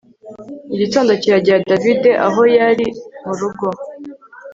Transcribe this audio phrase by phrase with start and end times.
[0.73, 2.87] igitondo kiragera david aho ari
[3.25, 3.67] murugo